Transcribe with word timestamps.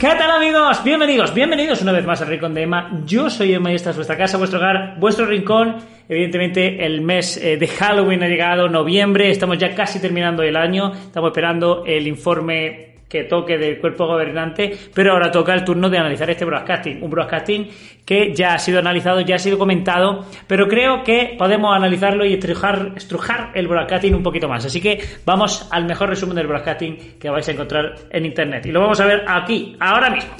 ¿Qué 0.00 0.08
tal 0.16 0.30
amigos? 0.30 0.82
Bienvenidos, 0.82 1.34
bienvenidos 1.34 1.82
una 1.82 1.92
vez 1.92 2.06
más 2.06 2.22
a 2.22 2.24
Rincón 2.24 2.54
de 2.54 2.62
Emma. 2.62 3.02
Yo 3.04 3.28
soy 3.28 3.52
Emma 3.52 3.70
y 3.70 3.74
esta 3.74 3.90
es 3.90 3.96
vuestra 3.96 4.16
casa, 4.16 4.38
vuestro 4.38 4.58
hogar, 4.58 4.98
vuestro 4.98 5.26
rincón. 5.26 5.76
Evidentemente 6.08 6.86
el 6.86 7.02
mes 7.02 7.36
eh, 7.36 7.58
de 7.58 7.68
Halloween 7.68 8.22
ha 8.22 8.26
llegado, 8.28 8.66
noviembre, 8.70 9.30
estamos 9.30 9.58
ya 9.58 9.74
casi 9.74 10.00
terminando 10.00 10.42
el 10.42 10.56
año, 10.56 10.90
estamos 10.94 11.28
esperando 11.28 11.84
el 11.84 12.06
informe 12.06 12.89
que 13.10 13.24
toque 13.24 13.58
del 13.58 13.80
cuerpo 13.80 14.06
gobernante, 14.06 14.78
pero 14.94 15.12
ahora 15.12 15.32
toca 15.32 15.52
el 15.52 15.64
turno 15.64 15.90
de 15.90 15.98
analizar 15.98 16.30
este 16.30 16.44
broadcasting, 16.44 17.02
un 17.02 17.10
broadcasting 17.10 17.68
que 18.06 18.32
ya 18.32 18.54
ha 18.54 18.58
sido 18.58 18.78
analizado, 18.78 19.20
ya 19.20 19.34
ha 19.34 19.38
sido 19.38 19.58
comentado, 19.58 20.24
pero 20.46 20.68
creo 20.68 21.02
que 21.02 21.34
podemos 21.36 21.74
analizarlo 21.74 22.24
y 22.24 22.34
estrujar, 22.34 23.50
el 23.54 23.66
broadcasting 23.66 24.14
un 24.14 24.22
poquito 24.22 24.48
más. 24.48 24.64
Así 24.64 24.80
que 24.80 25.00
vamos 25.26 25.68
al 25.72 25.86
mejor 25.86 26.08
resumen 26.08 26.36
del 26.36 26.46
broadcasting 26.46 27.18
que 27.18 27.28
vais 27.28 27.46
a 27.48 27.52
encontrar 27.52 27.96
en 28.10 28.24
internet 28.24 28.64
y 28.66 28.70
lo 28.70 28.80
vamos 28.80 29.00
a 29.00 29.06
ver 29.06 29.24
aquí, 29.26 29.76
ahora 29.80 30.10
mismo. 30.10 30.30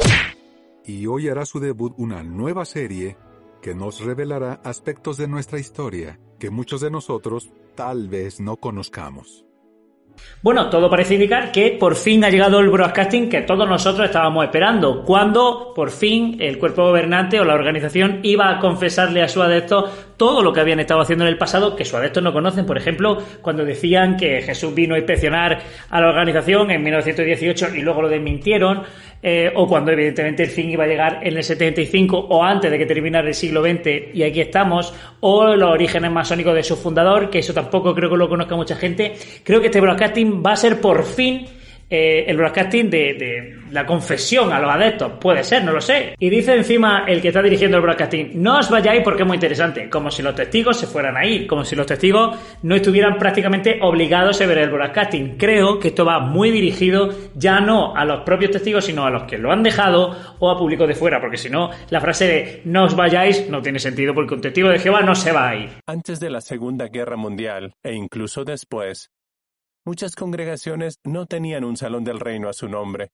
Y 0.87 1.07
hoy 1.07 1.29
hará 1.29 1.45
su 1.45 1.59
debut 1.59 1.93
una 1.97 2.23
nueva 2.23 2.65
serie 2.65 3.17
que 3.61 3.75
nos 3.75 4.01
revelará 4.01 4.61
aspectos 4.65 5.17
de 5.17 5.27
nuestra 5.27 5.59
historia 5.59 6.19
que 6.39 6.51
muchos 6.51 6.81
de 6.81 6.91
nosotros 6.91 7.51
tal 7.75 8.09
vez 8.09 8.41
no 8.41 8.57
conozcamos. 8.57 9.50
Bueno, 10.43 10.71
todo 10.71 10.89
parece 10.89 11.15
indicar 11.15 11.53
que 11.53 11.77
por 11.79 11.97
fin 11.97 12.25
ha 12.25 12.31
llegado 12.31 12.61
el 12.61 12.71
broadcasting 12.71 13.29
que 13.29 13.43
todos 13.43 13.69
nosotros 13.69 14.07
estábamos 14.07 14.45
esperando, 14.45 15.03
cuando 15.05 15.73
por 15.75 15.91
fin 15.91 16.39
el 16.41 16.59
cuerpo 16.59 16.85
gobernante 16.85 17.39
o 17.39 17.45
la 17.45 17.53
organización 17.53 18.21
iba 18.23 18.49
a 18.49 18.59
confesarle 18.59 19.23
a 19.23 19.29
su 19.29 19.43
adepto 19.43 19.91
todo 20.21 20.43
lo 20.43 20.53
que 20.53 20.61
habían 20.61 20.81
estado 20.81 21.01
haciendo 21.01 21.25
en 21.25 21.31
el 21.31 21.39
pasado 21.39 21.75
que 21.75 21.83
sus 21.83 21.95
adeptos 21.95 22.23
no 22.23 22.31
conocen. 22.31 22.67
Por 22.67 22.77
ejemplo, 22.77 23.17
cuando 23.41 23.65
decían 23.65 24.19
que 24.19 24.43
Jesús 24.43 24.75
vino 24.75 24.95
a 24.95 24.99
inspeccionar 24.99 25.63
a 25.89 25.99
la 25.99 26.09
organización 26.09 26.71
en 26.71 26.83
1918 26.83 27.69
y 27.75 27.81
luego 27.81 28.03
lo 28.03 28.09
desmintieron, 28.11 28.83
eh, 29.23 29.51
o 29.55 29.67
cuando 29.67 29.93
evidentemente 29.93 30.43
el 30.43 30.51
fin 30.51 30.69
iba 30.69 30.85
a 30.85 30.87
llegar 30.87 31.21
en 31.23 31.39
el 31.39 31.43
75 31.43 32.19
o 32.19 32.45
antes 32.45 32.71
de 32.71 32.77
que 32.77 32.85
terminara 32.85 33.29
el 33.29 33.35
siglo 33.35 33.63
XX 33.63 34.15
y 34.15 34.23
aquí 34.23 34.43
estamos, 34.43 34.93
o 35.21 35.57
los 35.57 35.71
orígenes 35.71 36.13
masónicos 36.13 36.55
de 36.55 36.65
su 36.65 36.77
fundador, 36.77 37.31
que 37.31 37.39
eso 37.39 37.55
tampoco 37.55 37.95
creo 37.95 38.11
que 38.11 38.19
lo 38.19 38.29
conozca 38.29 38.55
mucha 38.55 38.77
gente. 38.77 39.15
Creo 39.43 39.63
que 39.63 39.69
este 39.69 39.81
broadcasting 39.81 40.43
va 40.45 40.53
a 40.53 40.57
ser 40.57 40.83
por 40.83 41.03
fin 41.03 41.47
eh, 41.91 42.25
el 42.29 42.37
broadcasting 42.37 42.89
de, 42.89 43.59
la 43.73 43.85
confesión 43.85 44.53
a 44.53 44.61
los 44.61 44.71
adeptos. 44.71 45.13
Puede 45.21 45.45
ser, 45.45 45.65
no 45.65 45.73
lo 45.73 45.81
sé. 45.81 46.15
Y 46.19 46.31
dice 46.31 46.55
encima 46.55 47.05
el 47.07 47.21
que 47.21 47.29
está 47.29 47.43
dirigiendo 47.43 47.77
el 47.77 47.83
broadcasting, 47.83 48.43
no 48.43 48.59
os 48.59 48.71
vayáis 48.71 49.03
porque 49.03 49.23
es 49.23 49.27
muy 49.27 49.37
interesante. 49.37 49.91
Como 49.91 50.11
si 50.11 50.23
los 50.23 50.35
testigos 50.35 50.79
se 50.79 50.87
fueran 50.87 51.17
a 51.17 51.27
ir, 51.27 51.47
como 51.47 51.65
si 51.65 51.77
los 51.77 51.87
testigos 51.87 52.39
no 52.63 52.75
estuvieran 52.77 53.19
prácticamente 53.19 53.79
obligados 53.83 54.41
a 54.41 54.47
ver 54.47 54.59
el 54.59 54.71
broadcasting. 54.71 55.37
Creo 55.37 55.79
que 55.79 55.89
esto 55.89 56.05
va 56.05 56.21
muy 56.21 56.51
dirigido 56.51 57.11
ya 57.35 57.61
no 57.61 57.95
a 57.95 58.05
los 58.05 58.21
propios 58.21 58.53
testigos, 58.53 58.85
sino 58.85 59.05
a 59.05 59.11
los 59.11 59.25
que 59.25 59.39
lo 59.39 59.53
han 59.53 59.63
dejado 59.63 60.17
o 60.39 60.51
a 60.51 60.59
público 60.59 60.87
de 60.87 60.95
fuera, 60.95 61.21
porque 61.21 61.37
si 61.37 61.51
no, 61.51 61.71
la 61.91 62.01
frase 62.01 62.27
de 62.27 62.63
no 62.65 62.85
os 62.85 62.97
vayáis 62.97 63.49
no 63.51 63.61
tiene 63.61 63.79
sentido 63.79 64.15
porque 64.15 64.35
un 64.35 64.41
testigo 64.41 64.69
de 64.69 64.79
Jehová 64.79 65.03
no 65.03 65.15
se 65.15 65.33
va 65.33 65.51
a. 65.51 65.51
Antes 65.87 66.21
de 66.21 66.31
la 66.31 66.41
Segunda 66.41 66.89
Guerra 66.89 67.17
Mundial 67.17 67.75
e 67.83 67.95
incluso 67.95 68.45
después, 68.45 69.11
Muchas 69.87 70.15
congregaciones 70.15 71.01
no 71.05 71.27
tenían 71.27 71.65
un 71.65 71.77
salón 71.77 72.05
del 72.05 72.21
reino 72.21 72.49
a 72.49 72.53
su 72.53 72.69
nombre. 72.69 73.11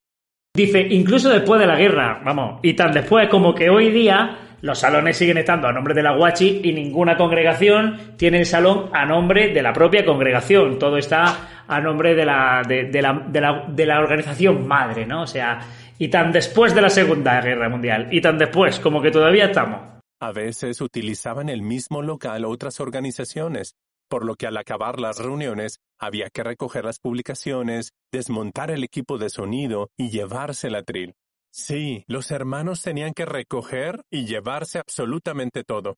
Dice, 0.56 0.80
incluso 0.80 1.28
después 1.28 1.60
de 1.60 1.66
la 1.66 1.76
guerra, 1.76 2.20
vamos, 2.24 2.60
y 2.62 2.74
tan 2.74 2.92
después 2.92 3.28
como 3.28 3.54
que 3.54 3.70
hoy 3.70 3.90
día 3.92 4.38
los 4.62 4.78
salones 4.78 5.16
siguen 5.16 5.38
estando 5.38 5.68
a 5.68 5.72
nombre 5.72 5.94
de 5.94 6.02
la 6.02 6.16
Guachi 6.16 6.62
y 6.64 6.72
ninguna 6.72 7.16
congregación 7.16 8.16
tiene 8.16 8.38
el 8.38 8.46
salón 8.46 8.90
a 8.92 9.04
nombre 9.04 9.52
de 9.52 9.62
la 9.62 9.72
propia 9.72 10.04
congregación. 10.04 10.78
Todo 10.78 10.96
está 10.96 11.64
a 11.68 11.80
nombre 11.80 12.14
de 12.14 12.24
la, 12.24 12.62
de, 12.66 12.90
la, 13.00 13.12
de 13.28 13.40
la, 13.40 13.64
de 13.68 13.86
la 13.86 14.00
organización 14.00 14.66
madre, 14.66 15.06
¿no? 15.06 15.22
O 15.22 15.26
sea, 15.26 15.60
y 15.98 16.08
tan 16.08 16.32
después 16.32 16.74
de 16.74 16.82
la 16.82 16.90
Segunda 16.90 17.40
Guerra 17.40 17.68
Mundial, 17.68 18.08
y 18.10 18.20
tan 18.20 18.38
después 18.38 18.80
como 18.80 19.00
que 19.00 19.10
todavía 19.10 19.46
estamos. 19.46 19.80
A 20.20 20.32
veces 20.32 20.80
utilizaban 20.80 21.50
el 21.50 21.62
mismo 21.62 22.00
local 22.00 22.44
otras 22.46 22.80
organizaciones, 22.80 23.76
por 24.08 24.24
lo 24.24 24.34
que 24.34 24.46
al 24.46 24.56
acabar 24.56 25.00
las 25.00 25.18
reuniones 25.18 25.78
había 25.98 26.30
que 26.30 26.42
recoger 26.42 26.84
las 26.84 26.98
publicaciones, 26.98 27.92
desmontar 28.12 28.70
el 28.70 28.84
equipo 28.84 29.18
de 29.18 29.30
sonido 29.30 29.90
y 29.96 30.10
llevarse 30.10 30.68
el 30.68 30.76
atril. 30.76 31.14
Sí, 31.50 32.04
los 32.06 32.30
hermanos 32.30 32.82
tenían 32.82 33.14
que 33.14 33.24
recoger 33.24 34.02
y 34.10 34.26
llevarse 34.26 34.78
absolutamente 34.78 35.64
todo. 35.64 35.96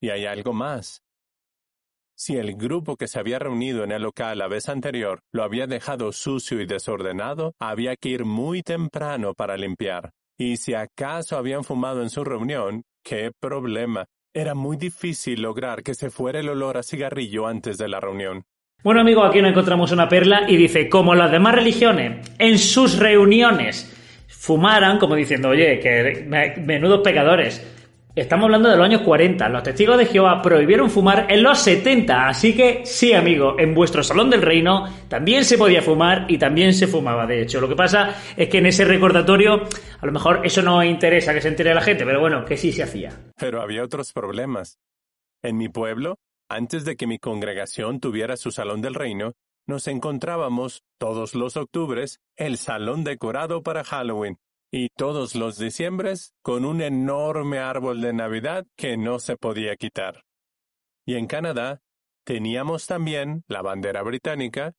Y 0.00 0.10
hay 0.10 0.26
algo 0.26 0.52
más. 0.52 1.00
Si 2.18 2.36
el 2.36 2.56
grupo 2.56 2.96
que 2.96 3.08
se 3.08 3.18
había 3.18 3.38
reunido 3.38 3.84
en 3.84 3.92
el 3.92 4.02
local 4.02 4.38
la 4.38 4.48
vez 4.48 4.68
anterior 4.68 5.20
lo 5.32 5.42
había 5.42 5.66
dejado 5.66 6.12
sucio 6.12 6.60
y 6.60 6.66
desordenado, 6.66 7.54
había 7.58 7.96
que 7.96 8.08
ir 8.08 8.24
muy 8.24 8.62
temprano 8.62 9.34
para 9.34 9.56
limpiar. 9.56 10.12
Y 10.38 10.58
si 10.58 10.74
acaso 10.74 11.36
habían 11.36 11.64
fumado 11.64 12.02
en 12.02 12.10
su 12.10 12.24
reunión, 12.24 12.84
qué 13.02 13.32
problema. 13.38 14.06
Era 14.36 14.54
muy 14.54 14.76
difícil 14.76 15.40
lograr 15.40 15.82
que 15.82 15.94
se 15.94 16.10
fuera 16.10 16.40
el 16.40 16.50
olor 16.50 16.76
a 16.76 16.82
cigarrillo 16.82 17.46
antes 17.46 17.78
de 17.78 17.88
la 17.88 18.00
reunión. 18.00 18.44
Bueno, 18.84 19.00
amigo, 19.00 19.24
aquí 19.24 19.40
nos 19.40 19.50
encontramos 19.52 19.92
una 19.92 20.10
perla 20.10 20.44
y 20.46 20.58
dice, 20.58 20.90
como 20.90 21.14
las 21.14 21.32
demás 21.32 21.54
religiones, 21.54 22.30
en 22.38 22.58
sus 22.58 22.98
reuniones 22.98 23.90
fumaran, 24.28 24.98
como 24.98 25.14
diciendo, 25.14 25.48
oye, 25.48 25.80
que 25.80 26.26
menudos 26.62 27.00
pecadores, 27.00 27.66
Estamos 28.16 28.46
hablando 28.46 28.70
de 28.70 28.78
los 28.78 28.86
años 28.86 29.02
40. 29.02 29.46
Los 29.50 29.62
testigos 29.62 29.98
de 29.98 30.06
Jehová 30.06 30.40
prohibieron 30.40 30.88
fumar 30.88 31.30
en 31.30 31.42
los 31.42 31.58
70. 31.58 32.28
Así 32.28 32.56
que 32.56 32.86
sí, 32.86 33.12
amigo, 33.12 33.56
en 33.58 33.74
vuestro 33.74 34.02
salón 34.02 34.30
del 34.30 34.40
reino 34.40 34.86
también 35.06 35.44
se 35.44 35.58
podía 35.58 35.82
fumar 35.82 36.24
y 36.26 36.38
también 36.38 36.72
se 36.72 36.86
fumaba, 36.86 37.26
de 37.26 37.42
hecho. 37.42 37.60
Lo 37.60 37.68
que 37.68 37.76
pasa 37.76 38.16
es 38.34 38.48
que 38.48 38.56
en 38.56 38.64
ese 38.64 38.86
recordatorio, 38.86 39.64
a 40.00 40.06
lo 40.06 40.12
mejor 40.12 40.40
eso 40.44 40.62
no 40.62 40.82
interesa 40.82 41.34
que 41.34 41.42
se 41.42 41.48
entere 41.48 41.74
la 41.74 41.82
gente, 41.82 42.06
pero 42.06 42.18
bueno, 42.18 42.42
que 42.46 42.56
sí 42.56 42.72
se 42.72 42.84
hacía. 42.84 43.10
Pero 43.36 43.60
había 43.60 43.84
otros 43.84 44.14
problemas. 44.14 44.78
En 45.42 45.58
mi 45.58 45.68
pueblo, 45.68 46.16
antes 46.48 46.86
de 46.86 46.96
que 46.96 47.06
mi 47.06 47.18
congregación 47.18 48.00
tuviera 48.00 48.38
su 48.38 48.50
salón 48.50 48.80
del 48.80 48.94
reino, 48.94 49.34
nos 49.66 49.88
encontrábamos 49.88 50.84
todos 50.98 51.34
los 51.34 51.58
octubres 51.58 52.20
el 52.36 52.56
salón 52.56 53.04
decorado 53.04 53.62
para 53.62 53.84
Halloween 53.84 54.38
y 54.76 54.90
todos 54.90 55.34
los 55.34 55.56
diciembres 55.56 56.34
con 56.42 56.66
un 56.66 56.82
enorme 56.82 57.58
árbol 57.58 58.02
de 58.02 58.12
Navidad 58.12 58.66
que 58.76 58.98
no 58.98 59.18
se 59.20 59.38
podía 59.38 59.74
quitar. 59.76 60.24
Y 61.06 61.14
en 61.14 61.26
Canadá 61.26 61.80
teníamos 62.24 62.86
también 62.86 63.42
la 63.48 63.62
bandera 63.62 64.02
británica, 64.02 64.74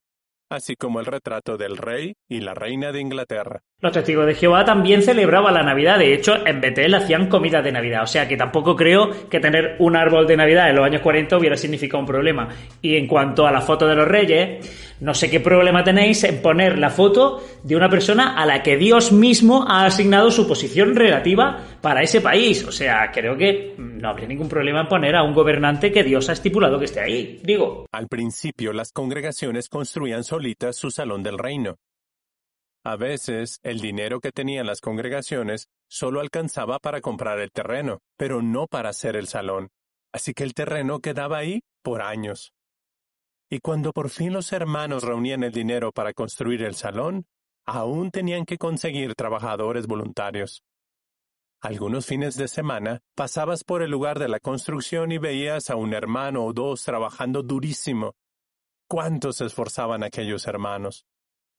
así 0.49 0.75
como 0.75 0.99
el 0.99 1.05
retrato 1.05 1.57
del 1.57 1.77
rey 1.77 2.15
y 2.27 2.41
la 2.41 2.53
reina 2.53 2.91
de 2.91 3.01
Inglaterra. 3.01 3.61
Los 3.79 3.91
testigos 3.91 4.25
de 4.25 4.33
Jehová 4.33 4.65
también 4.65 5.03
celebraban 5.03 5.53
la 5.53 5.61
Navidad, 5.61 5.99
de 5.99 6.13
hecho 6.13 6.47
en 6.47 6.59
Betel 6.61 6.95
hacían 6.95 7.27
comida 7.27 7.61
de 7.61 7.71
Navidad, 7.71 8.03
o 8.03 8.07
sea 8.07 8.27
que 8.27 8.35
tampoco 8.35 8.75
creo 8.75 9.29
que 9.29 9.39
tener 9.39 9.75
un 9.77 9.95
árbol 9.95 10.25
de 10.25 10.35
Navidad 10.35 10.69
en 10.69 10.77
los 10.77 10.85
años 10.85 11.01
40 11.01 11.37
hubiera 11.37 11.55
significado 11.55 11.99
un 11.99 12.07
problema. 12.07 12.47
Y 12.81 12.95
en 12.95 13.05
cuanto 13.05 13.45
a 13.45 13.51
la 13.51 13.61
foto 13.61 13.87
de 13.87 13.95
los 13.95 14.07
reyes, 14.07 14.95
no 14.99 15.13
sé 15.13 15.29
qué 15.29 15.39
problema 15.39 15.83
tenéis 15.83 16.23
en 16.23 16.41
poner 16.41 16.79
la 16.79 16.89
foto 16.89 17.43
de 17.63 17.75
una 17.75 17.87
persona 17.87 18.35
a 18.35 18.47
la 18.47 18.63
que 18.63 18.77
Dios 18.77 19.11
mismo 19.11 19.63
ha 19.67 19.85
asignado 19.85 20.31
su 20.31 20.47
posición 20.47 20.95
relativa 20.95 21.59
para 21.81 22.01
ese 22.01 22.19
país, 22.19 22.65
o 22.65 22.71
sea, 22.71 23.11
creo 23.11 23.37
que 23.37 23.75
no 23.77 24.09
habría 24.09 24.27
ningún 24.27 24.49
problema 24.49 24.81
en 24.81 24.87
poner 24.87 25.15
a 25.15 25.23
un 25.23 25.33
gobernante 25.33 25.91
que 25.91 26.03
Dios 26.03 26.29
ha 26.29 26.33
estipulado 26.33 26.79
que 26.79 26.85
esté 26.85 27.01
ahí, 27.01 27.39
digo. 27.43 27.85
Al 27.91 28.07
principio 28.07 28.73
las 28.73 28.91
congregaciones 28.91 29.69
construían 29.69 30.23
su 30.71 30.91
salón 30.91 31.23
del 31.23 31.37
reino 31.37 31.77
A 32.83 32.95
veces, 32.95 33.59
el 33.63 33.79
dinero 33.79 34.19
que 34.19 34.31
tenían 34.31 34.67
las 34.67 34.81
congregaciones 34.81 35.67
solo 35.89 36.19
alcanzaba 36.19 36.79
para 36.79 37.01
comprar 37.01 37.39
el 37.39 37.51
terreno, 37.51 37.99
pero 38.17 38.41
no 38.41 38.67
para 38.67 38.89
hacer 38.89 39.15
el 39.15 39.27
salón. 39.27 39.69
Así 40.13 40.33
que 40.33 40.43
el 40.43 40.53
terreno 40.53 40.99
quedaba 40.99 41.37
ahí 41.37 41.61
por 41.83 42.01
años. 42.01 42.53
Y 43.49 43.59
cuando 43.59 43.93
por 43.93 44.09
fin 44.09 44.33
los 44.33 44.51
hermanos 44.51 45.03
reunían 45.03 45.43
el 45.43 45.51
dinero 45.51 45.91
para 45.91 46.13
construir 46.13 46.63
el 46.63 46.75
salón, 46.75 47.25
aún 47.65 48.11
tenían 48.11 48.45
que 48.45 48.57
conseguir 48.57 49.15
trabajadores 49.15 49.87
voluntarios. 49.87 50.63
Algunos 51.61 52.05
fines 52.05 52.35
de 52.35 52.47
semana 52.47 53.01
pasabas 53.15 53.63
por 53.63 53.81
el 53.81 53.89
lugar 53.89 54.19
de 54.19 54.27
la 54.27 54.39
construcción 54.39 55.11
y 55.11 55.17
veías 55.17 55.69
a 55.69 55.75
un 55.75 55.93
hermano 55.93 56.45
o 56.45 56.53
dos 56.53 56.83
trabajando 56.83 57.41
durísimo. 57.41 58.13
¿Cuántos 58.89 59.35
se 59.35 59.45
esforzaban 59.45 60.01
aquellos 60.01 60.47
hermanos? 60.47 61.05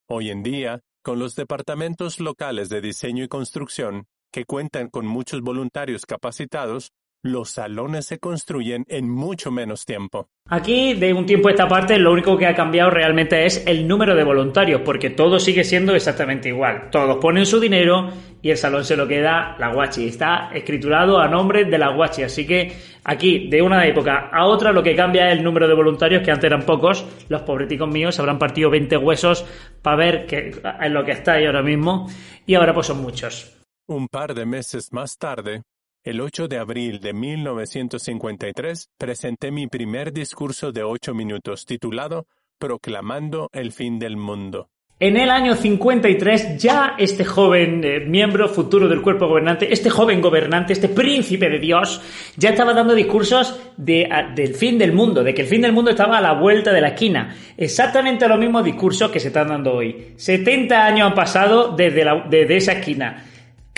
Hoy 0.09 0.31
en 0.31 0.43
día, 0.43 0.81
con 1.03 1.19
los 1.19 1.35
departamentos 1.35 2.21
locales 2.21 2.71
de 2.71 2.81
diseño 2.81 3.23
y 3.23 3.29
construcción, 3.29 4.07
que 4.33 4.47
cuentan 4.47 4.89
con 4.89 5.07
muchos 5.07 5.43
voluntarios 5.43 6.07
capacitados, 6.07 6.91
los 7.23 7.51
salones 7.51 8.07
se 8.07 8.19
construyen 8.19 8.85
en 8.89 9.11
mucho 9.11 9.51
menos 9.51 9.85
tiempo. 9.85 10.29
Aquí, 10.51 10.95
de 10.95 11.13
un 11.13 11.27
tiempo 11.27 11.49
a 11.49 11.51
esta 11.51 11.69
parte, 11.69 11.99
lo 11.99 12.13
único 12.13 12.39
que 12.39 12.47
ha 12.47 12.55
cambiado 12.55 12.91
realmente 12.91 13.45
es 13.45 13.67
el 13.67 13.87
número 13.87 14.15
de 14.15 14.25
voluntarios, 14.25 14.81
porque 14.83 15.11
todo 15.11 15.39
sigue 15.39 15.63
siendo 15.63 15.95
exactamente 15.95 16.49
igual. 16.49 16.89
Todos 16.91 17.19
ponen 17.19 17.45
su 17.45 17.61
dinero 17.61 18.11
y 18.41 18.51
el 18.51 18.57
salón 18.57 18.85
se 18.85 18.97
lo 18.97 19.07
queda 19.07 19.57
la 19.59 19.73
guachi. 19.75 20.07
Está 20.07 20.51
escriturado 20.55 21.19
a 21.19 21.29
nombre 21.29 21.65
de 21.65 21.77
la 21.77 21.91
guachi. 21.91 22.23
Así 22.23 22.47
que 22.47 22.73
aquí, 23.05 23.49
de 23.49 23.61
una 23.61 23.87
época 23.87 24.31
a 24.33 24.47
otra, 24.47 24.73
lo 24.73 24.83
que 24.83 24.97
cambia 24.97 25.31
es 25.31 25.39
el 25.39 25.45
número 25.45 25.69
de 25.69 25.75
voluntarios, 25.75 26.23
que 26.23 26.31
antes 26.31 26.47
eran 26.47 26.63
pocos. 26.63 27.05
Los 27.29 27.43
pobreticos 27.43 27.89
míos 27.89 28.19
habrán 28.19 28.39
partido 28.39 28.71
20 28.71 28.97
huesos 28.97 29.45
para 29.83 29.97
ver 29.97 30.27
que, 30.27 30.53
en 30.81 30.95
lo 30.95 31.05
que 31.05 31.13
está 31.13 31.35
ahí 31.35 31.45
ahora 31.45 31.63
mismo. 31.63 32.09
Y 32.47 32.55
ahora 32.55 32.73
pues 32.73 32.87
son 32.87 33.03
muchos. 33.03 33.55
Un 33.87 34.09
par 34.09 34.35
de 34.35 34.45
meses 34.45 34.93
más 34.93 35.17
tarde, 35.17 35.63
el 36.09 36.23
8 36.23 36.49
de 36.49 36.57
abril 36.57 37.01
de 37.01 37.13
1953 37.13 38.89
presenté 38.97 39.51
mi 39.51 39.67
primer 39.67 40.11
discurso 40.11 40.73
de 40.73 40.83
ocho 40.83 41.13
minutos 41.13 41.67
titulado 41.67 42.27
Proclamando 42.59 43.51
el 43.53 43.73
fin 43.73 43.99
del 43.99 44.17
mundo. 44.17 44.71
En 44.99 45.19
el 45.19 45.29
año 45.29 45.55
53 45.55 46.57
ya 46.57 46.95
este 46.97 47.27
joven 47.27 47.85
eh, 47.85 48.01
miembro 48.01 48.49
futuro 48.49 48.89
del 48.89 49.03
cuerpo 49.03 49.29
gobernante, 49.29 49.71
este 49.71 49.91
joven 49.91 50.23
gobernante, 50.23 50.73
este 50.73 50.89
príncipe 50.89 51.51
de 51.51 51.59
Dios, 51.59 52.01
ya 52.39 52.51
estaba 52.51 52.73
dando 52.73 52.95
discursos 52.95 53.61
de, 53.77 54.09
del 54.35 54.55
fin 54.55 54.79
del 54.79 54.95
mundo, 54.95 55.23
de 55.23 55.35
que 55.35 55.43
el 55.43 55.49
fin 55.49 55.61
del 55.61 55.75
mundo 55.75 55.91
estaba 55.91 56.17
a 56.17 56.23
la 56.23 56.33
vuelta 56.33 56.73
de 56.73 56.81
la 56.81 56.89
esquina. 56.89 57.37
Exactamente 57.55 58.27
los 58.27 58.39
mismos 58.39 58.65
discursos 58.65 59.11
que 59.11 59.21
se 59.21 59.29
están 59.29 59.49
dando 59.49 59.75
hoy. 59.75 60.15
70 60.17 60.87
años 60.87 61.11
han 61.11 61.15
pasado 61.15 61.77
desde, 61.77 62.07
desde 62.31 62.57
esa 62.57 62.73
esquina. 62.73 63.25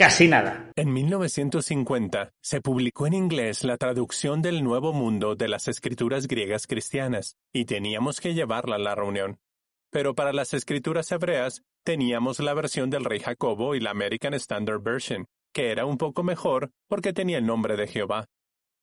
Casi 0.01 0.29
nada. 0.29 0.73
En 0.77 0.95
1950 0.95 2.33
se 2.41 2.63
publicó 2.63 3.07
en 3.07 3.13
inglés 3.13 3.65
la 3.65 3.77
traducción 3.77 4.41
del 4.41 4.65
Nuevo 4.65 4.95
Mundo 4.95 5.37
de 5.37 5.47
las 5.47 5.69
escrituras 5.69 6.27
griegas 6.27 6.67
cristianas, 6.67 7.37
y 7.53 7.67
teníamos 7.67 8.19
que 8.19 8.33
llevarla 8.33 8.77
a 8.77 8.79
la 8.79 8.95
reunión. 8.95 9.37
Pero 9.91 10.15
para 10.15 10.33
las 10.33 10.55
escrituras 10.55 11.13
hebreas 11.13 11.65
teníamos 11.85 12.41
la 12.41 12.55
versión 12.55 12.89
del 12.89 13.05
rey 13.05 13.19
Jacobo 13.19 13.75
y 13.75 13.81
la 13.81 13.91
American 13.91 14.33
Standard 14.33 14.81
Version, 14.81 15.27
que 15.53 15.71
era 15.71 15.85
un 15.85 15.99
poco 15.99 16.23
mejor 16.23 16.71
porque 16.89 17.13
tenía 17.13 17.37
el 17.37 17.45
nombre 17.45 17.77
de 17.77 17.87
Jehová. 17.87 18.25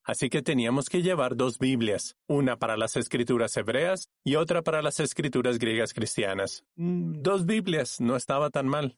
Así 0.04 0.28
que 0.28 0.40
teníamos 0.40 0.88
que 0.88 1.02
llevar 1.02 1.34
dos 1.34 1.58
Biblias, 1.58 2.14
una 2.28 2.58
para 2.58 2.76
las 2.76 2.96
escrituras 2.96 3.56
hebreas 3.56 4.08
y 4.22 4.36
otra 4.36 4.62
para 4.62 4.82
las 4.82 5.00
escrituras 5.00 5.58
griegas 5.58 5.94
cristianas. 5.94 6.62
Mm, 6.76 7.22
dos 7.22 7.44
Biblias, 7.44 8.00
no 8.00 8.14
estaba 8.14 8.50
tan 8.50 8.68
mal. 8.68 8.96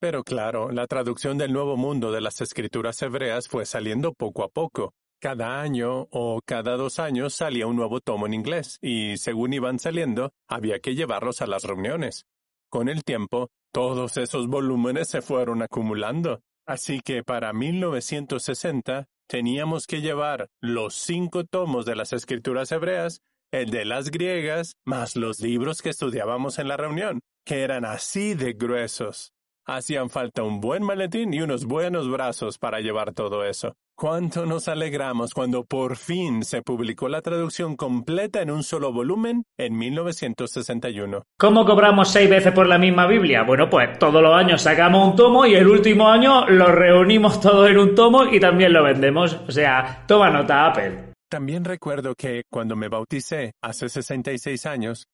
Pero 0.00 0.24
claro, 0.24 0.70
la 0.70 0.86
traducción 0.86 1.36
del 1.36 1.52
Nuevo 1.52 1.76
Mundo 1.76 2.10
de 2.10 2.22
las 2.22 2.40
escrituras 2.40 3.02
hebreas 3.02 3.48
fue 3.48 3.66
saliendo 3.66 4.14
poco 4.14 4.44
a 4.44 4.48
poco. 4.48 4.94
Cada 5.20 5.60
año 5.60 6.08
o 6.10 6.40
cada 6.42 6.78
dos 6.78 6.98
años 6.98 7.34
salía 7.34 7.66
un 7.66 7.76
nuevo 7.76 8.00
tomo 8.00 8.24
en 8.24 8.32
inglés, 8.32 8.78
y 8.80 9.18
según 9.18 9.52
iban 9.52 9.78
saliendo, 9.78 10.32
había 10.48 10.80
que 10.80 10.94
llevarlos 10.94 11.42
a 11.42 11.46
las 11.46 11.64
reuniones. 11.64 12.24
Con 12.70 12.88
el 12.88 13.04
tiempo, 13.04 13.50
todos 13.74 14.16
esos 14.16 14.46
volúmenes 14.46 15.08
se 15.08 15.20
fueron 15.20 15.60
acumulando. 15.60 16.40
Así 16.66 17.00
que 17.00 17.22
para 17.22 17.52
1960 17.52 19.04
teníamos 19.28 19.86
que 19.86 20.00
llevar 20.00 20.48
los 20.62 20.94
cinco 20.94 21.44
tomos 21.44 21.84
de 21.84 21.96
las 21.96 22.14
escrituras 22.14 22.72
hebreas, 22.72 23.20
el 23.52 23.70
de 23.70 23.84
las 23.84 24.10
griegas, 24.10 24.76
más 24.86 25.14
los 25.14 25.40
libros 25.40 25.82
que 25.82 25.90
estudiábamos 25.90 26.58
en 26.58 26.68
la 26.68 26.78
reunión, 26.78 27.20
que 27.44 27.60
eran 27.60 27.84
así 27.84 28.32
de 28.32 28.54
gruesos. 28.54 29.34
Hacían 29.72 30.10
falta 30.10 30.42
un 30.42 30.60
buen 30.60 30.82
maletín 30.82 31.32
y 31.32 31.42
unos 31.42 31.64
buenos 31.64 32.10
brazos 32.10 32.58
para 32.58 32.80
llevar 32.80 33.12
todo 33.14 33.44
eso. 33.44 33.76
Cuánto 33.96 34.44
nos 34.44 34.66
alegramos 34.66 35.32
cuando 35.32 35.62
por 35.62 35.96
fin 35.96 36.42
se 36.42 36.60
publicó 36.60 37.08
la 37.08 37.22
traducción 37.22 37.76
completa 37.76 38.42
en 38.42 38.50
un 38.50 38.64
solo 38.64 38.92
volumen 38.92 39.44
en 39.56 39.78
1961. 39.78 41.22
¿Cómo 41.38 41.64
cobramos 41.64 42.10
seis 42.10 42.28
veces 42.28 42.52
por 42.52 42.66
la 42.66 42.78
misma 42.78 43.06
Biblia? 43.06 43.44
Bueno, 43.44 43.70
pues 43.70 43.96
todos 43.96 44.20
los 44.20 44.34
años 44.34 44.60
sacamos 44.60 45.06
un 45.06 45.14
tomo 45.14 45.46
y 45.46 45.54
el 45.54 45.68
último 45.68 46.08
año 46.08 46.48
lo 46.48 46.72
reunimos 46.72 47.40
todo 47.40 47.68
en 47.68 47.78
un 47.78 47.94
tomo 47.94 48.24
y 48.24 48.40
también 48.40 48.72
lo 48.72 48.82
vendemos. 48.82 49.34
O 49.46 49.52
sea, 49.52 50.02
toma 50.08 50.30
nota 50.30 50.66
Apple. 50.66 51.12
También 51.30 51.64
recuerdo 51.64 52.16
que 52.16 52.42
cuando 52.50 52.74
me 52.74 52.88
bauticé 52.88 53.52
hace 53.62 53.88
66 53.88 54.66
años, 54.66 55.06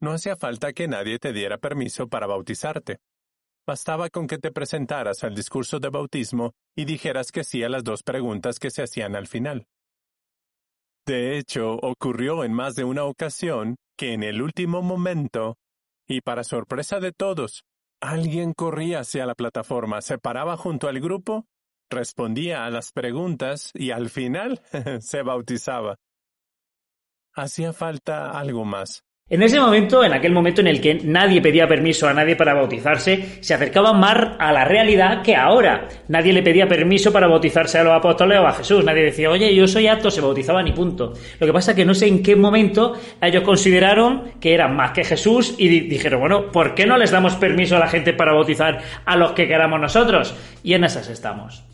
no 0.00 0.10
hacía 0.10 0.34
falta 0.34 0.72
que 0.72 0.88
nadie 0.88 1.20
te 1.20 1.32
diera 1.32 1.58
permiso 1.58 2.08
para 2.08 2.26
bautizarte. 2.26 2.98
Bastaba 3.68 4.08
con 4.08 4.26
que 4.26 4.38
te 4.38 4.50
presentaras 4.50 5.24
al 5.24 5.34
discurso 5.34 5.78
de 5.78 5.90
bautismo 5.90 6.54
y 6.74 6.86
dijeras 6.86 7.30
que 7.30 7.44
sí 7.44 7.62
a 7.62 7.68
las 7.68 7.84
dos 7.84 8.02
preguntas 8.02 8.58
que 8.58 8.70
se 8.70 8.82
hacían 8.82 9.14
al 9.14 9.26
final. 9.26 9.66
De 11.06 11.36
hecho, 11.36 11.74
ocurrió 11.74 12.44
en 12.44 12.54
más 12.54 12.76
de 12.76 12.84
una 12.84 13.04
ocasión 13.04 13.76
que 13.98 14.14
en 14.14 14.22
el 14.22 14.40
último 14.40 14.80
momento, 14.80 15.56
y 16.08 16.22
para 16.22 16.44
sorpresa 16.44 16.98
de 16.98 17.12
todos, 17.12 17.64
alguien 18.00 18.54
corría 18.54 19.00
hacia 19.00 19.26
la 19.26 19.34
plataforma, 19.34 20.00
se 20.00 20.16
paraba 20.16 20.56
junto 20.56 20.88
al 20.88 20.98
grupo, 20.98 21.44
respondía 21.90 22.64
a 22.64 22.70
las 22.70 22.90
preguntas 22.92 23.70
y 23.74 23.90
al 23.90 24.08
final 24.08 24.62
se 25.00 25.20
bautizaba. 25.20 25.96
Hacía 27.34 27.74
falta 27.74 28.30
algo 28.30 28.64
más. 28.64 29.02
En 29.30 29.42
ese 29.42 29.60
momento, 29.60 30.02
en 30.02 30.14
aquel 30.14 30.32
momento 30.32 30.62
en 30.62 30.68
el 30.68 30.80
que 30.80 30.94
nadie 31.04 31.42
pedía 31.42 31.68
permiso 31.68 32.08
a 32.08 32.14
nadie 32.14 32.34
para 32.34 32.54
bautizarse, 32.54 33.42
se 33.42 33.52
acercaba 33.52 33.92
más 33.92 34.36
a 34.38 34.52
la 34.52 34.64
realidad 34.64 35.20
que 35.20 35.36
ahora. 35.36 35.86
Nadie 36.08 36.32
le 36.32 36.42
pedía 36.42 36.66
permiso 36.66 37.12
para 37.12 37.26
bautizarse 37.26 37.76
a 37.76 37.84
los 37.84 37.92
apóstoles 37.92 38.38
o 38.38 38.46
a 38.46 38.54
Jesús. 38.54 38.82
Nadie 38.86 39.02
decía, 39.02 39.28
oye, 39.28 39.54
yo 39.54 39.66
soy 39.66 39.86
apto, 39.86 40.10
se 40.10 40.22
bautizaban 40.22 40.66
y 40.66 40.72
punto. 40.72 41.12
Lo 41.38 41.46
que 41.46 41.52
pasa 41.52 41.72
es 41.72 41.76
que 41.76 41.84
no 41.84 41.92
sé 41.92 42.06
en 42.06 42.22
qué 42.22 42.36
momento 42.36 42.94
ellos 43.20 43.42
consideraron 43.42 44.32
que 44.40 44.54
eran 44.54 44.74
más 44.74 44.92
que 44.92 45.04
Jesús 45.04 45.54
y 45.58 45.68
dijeron, 45.68 46.20
bueno, 46.20 46.50
¿por 46.50 46.74
qué 46.74 46.86
no 46.86 46.96
les 46.96 47.10
damos 47.10 47.36
permiso 47.36 47.76
a 47.76 47.80
la 47.80 47.88
gente 47.88 48.14
para 48.14 48.32
bautizar 48.32 48.80
a 49.04 49.16
los 49.18 49.32
que 49.32 49.46
queramos 49.46 49.78
nosotros? 49.78 50.34
Y 50.62 50.72
en 50.72 50.84
esas 50.84 51.06
estamos. 51.10 51.64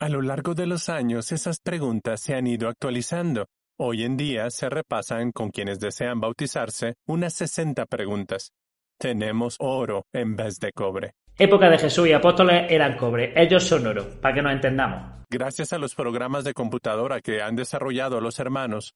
A 0.00 0.08
lo 0.08 0.20
largo 0.20 0.54
de 0.54 0.66
los 0.66 0.88
años, 0.88 1.30
esas 1.30 1.60
preguntas 1.60 2.20
se 2.20 2.34
han 2.34 2.48
ido 2.48 2.68
actualizando. 2.68 3.46
Hoy 3.76 4.04
en 4.04 4.16
día 4.16 4.50
se 4.50 4.70
repasan 4.70 5.32
con 5.32 5.50
quienes 5.50 5.80
desean 5.80 6.20
bautizarse 6.20 6.94
unas 7.08 7.34
60 7.34 7.86
preguntas. 7.86 8.52
Tenemos 9.00 9.56
oro 9.58 10.06
en 10.12 10.36
vez 10.36 10.60
de 10.60 10.70
cobre. 10.70 11.14
Época 11.36 11.68
de 11.68 11.78
Jesús 11.78 12.06
y 12.06 12.12
apóstoles 12.12 12.70
eran 12.70 12.96
cobre, 12.96 13.32
ellos 13.34 13.64
son 13.64 13.84
oro, 13.88 14.08
para 14.20 14.32
que 14.32 14.42
nos 14.42 14.52
entendamos. 14.52 15.24
Gracias 15.28 15.72
a 15.72 15.78
los 15.78 15.96
programas 15.96 16.44
de 16.44 16.54
computadora 16.54 17.20
que 17.20 17.42
han 17.42 17.56
desarrollado 17.56 18.20
los 18.20 18.38
hermanos, 18.38 18.94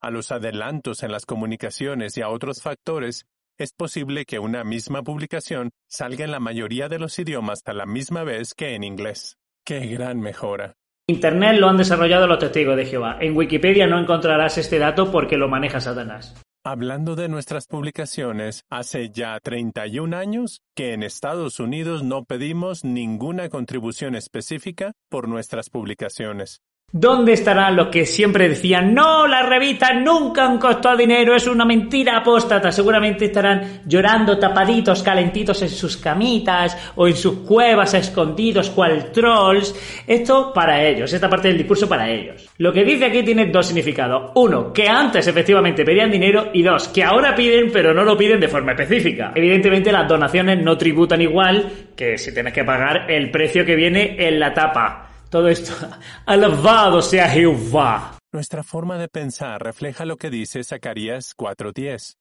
a 0.00 0.10
los 0.10 0.30
adelantos 0.30 1.02
en 1.02 1.10
las 1.10 1.26
comunicaciones 1.26 2.16
y 2.16 2.22
a 2.22 2.28
otros 2.28 2.62
factores, 2.62 3.26
es 3.58 3.72
posible 3.72 4.26
que 4.26 4.38
una 4.38 4.62
misma 4.62 5.02
publicación 5.02 5.70
salga 5.88 6.24
en 6.24 6.30
la 6.30 6.38
mayoría 6.38 6.88
de 6.88 7.00
los 7.00 7.18
idiomas 7.18 7.62
a 7.66 7.72
la 7.72 7.84
misma 7.84 8.22
vez 8.22 8.54
que 8.54 8.76
en 8.76 8.84
inglés. 8.84 9.38
¡Qué 9.64 9.80
gran 9.88 10.20
mejora! 10.20 10.76
Internet 11.10 11.58
lo 11.58 11.68
han 11.68 11.76
desarrollado 11.76 12.26
los 12.26 12.38
testigos 12.38 12.76
de 12.76 12.86
Jehová. 12.86 13.18
En 13.20 13.36
Wikipedia 13.36 13.86
no 13.86 13.98
encontrarás 13.98 14.56
este 14.56 14.78
dato 14.78 15.10
porque 15.10 15.36
lo 15.36 15.48
maneja 15.48 15.80
Satanás. 15.80 16.34
Hablando 16.64 17.16
de 17.16 17.28
nuestras 17.28 17.66
publicaciones, 17.66 18.64
hace 18.70 19.08
ya 19.10 19.38
31 19.40 20.14
años 20.16 20.60
que 20.76 20.92
en 20.92 21.02
Estados 21.02 21.58
Unidos 21.58 22.02
no 22.02 22.24
pedimos 22.24 22.84
ninguna 22.84 23.48
contribución 23.48 24.14
específica 24.14 24.92
por 25.08 25.26
nuestras 25.26 25.70
publicaciones. 25.70 26.60
¿Dónde 26.92 27.34
estarán 27.34 27.76
los 27.76 27.86
que 27.86 28.04
siempre 28.04 28.48
decían, 28.48 28.92
no, 28.92 29.28
las 29.28 29.48
revistas 29.48 29.92
nunca 30.02 30.44
han 30.44 30.58
costado 30.58 30.96
dinero, 30.96 31.36
es 31.36 31.46
una 31.46 31.64
mentira 31.64 32.16
apóstata? 32.16 32.72
Seguramente 32.72 33.26
estarán 33.26 33.82
llorando 33.86 34.36
tapaditos, 34.40 35.00
calentitos 35.00 35.62
en 35.62 35.68
sus 35.68 35.96
camitas 35.96 36.92
o 36.96 37.06
en 37.06 37.14
sus 37.14 37.46
cuevas 37.46 37.94
escondidos, 37.94 38.70
cual 38.70 39.12
trolls. 39.12 40.02
Esto 40.04 40.52
para 40.52 40.84
ellos, 40.84 41.12
esta 41.12 41.30
parte 41.30 41.46
del 41.46 41.58
discurso 41.58 41.88
para 41.88 42.10
ellos. 42.10 42.50
Lo 42.58 42.72
que 42.72 42.82
dice 42.82 43.04
aquí 43.04 43.22
tiene 43.22 43.46
dos 43.46 43.66
significados. 43.66 44.32
Uno, 44.34 44.72
que 44.72 44.88
antes 44.88 45.28
efectivamente 45.28 45.84
pedían 45.84 46.10
dinero 46.10 46.48
y 46.52 46.64
dos, 46.64 46.88
que 46.88 47.04
ahora 47.04 47.36
piden 47.36 47.70
pero 47.72 47.94
no 47.94 48.02
lo 48.02 48.16
piden 48.16 48.40
de 48.40 48.48
forma 48.48 48.72
específica. 48.72 49.30
Evidentemente 49.36 49.92
las 49.92 50.08
donaciones 50.08 50.60
no 50.60 50.76
tributan 50.76 51.22
igual 51.22 51.70
que 51.94 52.18
si 52.18 52.34
tienes 52.34 52.52
que 52.52 52.64
pagar 52.64 53.08
el 53.08 53.30
precio 53.30 53.64
que 53.64 53.76
viene 53.76 54.16
en 54.18 54.40
la 54.40 54.52
tapa. 54.52 55.09
Todo 55.30 55.48
esto, 55.48 55.72
alabado 56.26 57.00
sea 57.00 57.28
Jehová. 57.28 58.18
Nuestra 58.32 58.62
forma 58.62 58.98
de 58.98 59.08
pensar 59.08 59.62
refleja 59.62 60.04
lo 60.04 60.16
que 60.16 60.28
dice 60.28 60.62
Zacarías 60.64 61.34
4:10. 61.36 62.16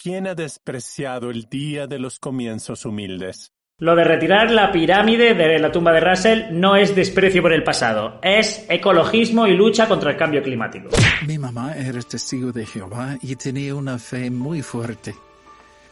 ¿Quién 0.00 0.26
ha 0.26 0.34
despreciado 0.34 1.30
el 1.30 1.44
día 1.44 1.86
de 1.86 1.98
los 1.98 2.18
comienzos 2.18 2.84
humildes? 2.84 3.52
Lo 3.80 3.94
de 3.94 4.04
retirar 4.04 4.50
la 4.50 4.72
pirámide 4.72 5.34
de 5.34 5.58
la 5.58 5.70
tumba 5.70 5.92
de 5.92 6.00
Russell 6.00 6.46
no 6.50 6.74
es 6.74 6.96
desprecio 6.96 7.42
por 7.42 7.52
el 7.52 7.62
pasado, 7.62 8.18
es 8.22 8.66
ecologismo 8.68 9.46
y 9.46 9.54
lucha 9.54 9.86
contra 9.86 10.10
el 10.10 10.16
cambio 10.16 10.42
climático. 10.42 10.88
Mi 11.26 11.38
mamá 11.38 11.76
era 11.76 12.00
testigo 12.00 12.50
de 12.50 12.66
Jehová 12.66 13.16
y 13.22 13.36
tenía 13.36 13.74
una 13.74 13.98
fe 13.98 14.30
muy 14.30 14.62
fuerte. 14.62 15.14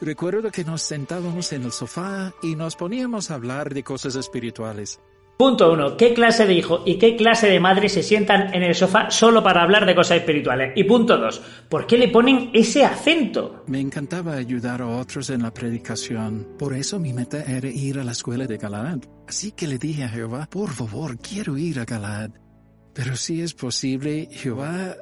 Recuerdo 0.01 0.51
que 0.51 0.65
nos 0.65 0.81
sentábamos 0.81 1.53
en 1.53 1.63
el 1.63 1.71
sofá 1.71 2.33
y 2.43 2.55
nos 2.55 2.75
poníamos 2.75 3.31
a 3.31 3.35
hablar 3.35 3.73
de 3.73 3.83
cosas 3.83 4.15
espirituales. 4.15 4.99
Punto 5.37 5.71
uno. 5.71 5.95
¿Qué 5.97 6.15
clase 6.15 6.47
de 6.47 6.55
hijo 6.55 6.81
y 6.83 6.97
qué 6.97 7.15
clase 7.15 7.47
de 7.47 7.59
madre 7.59 7.89
se 7.89 8.01
sientan 8.01 8.51
en 8.55 8.63
el 8.63 8.73
sofá 8.73 9.11
solo 9.11 9.43
para 9.43 9.61
hablar 9.61 9.85
de 9.85 9.93
cosas 9.93 10.17
espirituales? 10.17 10.73
Y 10.75 10.83
punto 10.85 11.15
dos. 11.15 11.39
¿Por 11.69 11.85
qué 11.85 11.95
le 11.99 12.07
ponen 12.07 12.49
ese 12.53 12.83
acento? 12.83 13.63
Me 13.67 13.79
encantaba 13.79 14.33
ayudar 14.33 14.81
a 14.81 14.87
otros 14.87 15.29
en 15.29 15.43
la 15.43 15.53
predicación. 15.53 16.55
Por 16.57 16.73
eso 16.73 16.99
mi 16.99 17.13
meta 17.13 17.43
era 17.43 17.67
ir 17.67 17.99
a 17.99 18.03
la 18.03 18.13
escuela 18.13 18.47
de 18.47 18.57
Galaad. 18.57 19.01
Así 19.27 19.51
que 19.51 19.67
le 19.67 19.77
dije 19.77 20.05
a 20.05 20.09
Jehová, 20.09 20.47
por 20.49 20.71
favor, 20.71 21.19
quiero 21.19 21.55
ir 21.55 21.79
a 21.79 21.85
Galaad. 21.85 22.31
Pero 22.95 23.15
si 23.15 23.43
es 23.43 23.53
posible, 23.53 24.27
Jehová, 24.31 24.95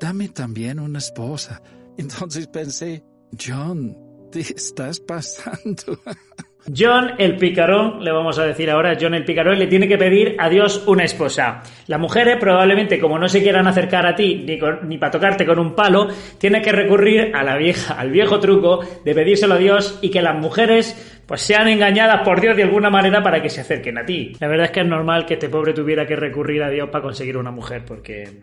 dame 0.00 0.30
también 0.30 0.80
una 0.80 0.98
esposa. 0.98 1.62
Entonces 1.96 2.48
pensé, 2.48 3.04
John, 3.40 3.96
te 4.32 4.40
estás 4.40 4.98
pasando. 4.98 6.00
John 6.74 7.12
el 7.18 7.36
picarón, 7.36 8.02
le 8.02 8.10
vamos 8.10 8.38
a 8.38 8.44
decir 8.44 8.70
ahora, 8.70 8.96
John 8.98 9.14
el 9.14 9.24
picarón 9.24 9.58
le 9.58 9.66
tiene 9.66 9.86
que 9.86 9.98
pedir 9.98 10.36
a 10.38 10.48
Dios 10.48 10.84
una 10.86 11.04
esposa. 11.04 11.62
Las 11.86 12.00
mujeres 12.00 12.38
probablemente 12.38 12.98
como 12.98 13.18
no 13.18 13.28
se 13.28 13.42
quieran 13.42 13.66
acercar 13.66 14.06
a 14.06 14.14
ti 14.14 14.44
ni, 14.46 14.58
ni 14.86 14.98
para 14.98 15.12
tocarte 15.12 15.44
con 15.44 15.58
un 15.58 15.74
palo, 15.74 16.08
tiene 16.38 16.62
que 16.62 16.72
recurrir 16.72 17.32
a 17.34 17.42
la 17.42 17.56
vieja, 17.56 17.94
al 17.94 18.10
viejo 18.10 18.40
truco 18.40 18.80
de 19.04 19.14
pedírselo 19.14 19.54
a 19.54 19.58
Dios 19.58 19.98
y 20.00 20.10
que 20.10 20.22
las 20.22 20.38
mujeres 20.38 21.20
pues 21.26 21.42
sean 21.42 21.68
engañadas 21.68 22.22
por 22.24 22.40
Dios 22.40 22.56
de 22.56 22.62
alguna 22.62 22.88
manera 22.88 23.22
para 23.22 23.42
que 23.42 23.50
se 23.50 23.60
acerquen 23.60 23.98
a 23.98 24.06
ti. 24.06 24.32
La 24.40 24.48
verdad 24.48 24.66
es 24.66 24.72
que 24.72 24.80
es 24.80 24.86
normal 24.86 25.26
que 25.26 25.34
este 25.34 25.50
pobre 25.50 25.74
tuviera 25.74 26.06
que 26.06 26.16
recurrir 26.16 26.62
a 26.62 26.70
Dios 26.70 26.88
para 26.90 27.02
conseguir 27.02 27.36
una 27.36 27.50
mujer 27.50 27.84
porque 27.86 28.42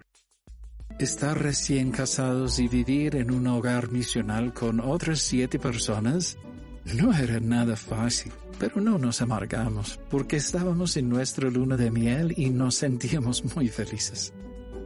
Estar 0.99 1.41
recién 1.41 1.89
casados 1.89 2.59
y 2.59 2.67
vivir 2.67 3.15
en 3.15 3.31
un 3.31 3.47
hogar 3.47 3.89
misional 3.89 4.53
con 4.53 4.79
otras 4.79 5.19
siete 5.19 5.57
personas 5.57 6.37
no 6.85 7.13
era 7.13 7.39
nada 7.39 7.75
fácil, 7.75 8.31
pero 8.59 8.81
no 8.81 8.97
nos 8.97 9.21
amargamos, 9.21 9.99
porque 10.09 10.37
estábamos 10.37 10.97
en 10.97 11.09
nuestra 11.09 11.49
luna 11.49 11.77
de 11.77 11.91
miel 11.91 12.33
y 12.35 12.49
nos 12.49 12.75
sentíamos 12.75 13.55
muy 13.55 13.69
felices. 13.69 14.33